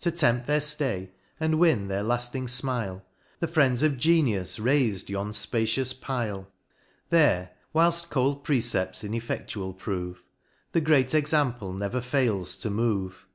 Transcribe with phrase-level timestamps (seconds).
[0.00, 3.02] To tempt their ftay, and win their lafting fmile.
[3.40, 10.22] The Friends of Genius rais'd yon fpacious Pile:* There, whilft cold precepts ineffedual prove,
[10.72, 13.26] The great example never fails to move.